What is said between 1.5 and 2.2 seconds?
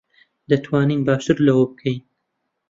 بکەین.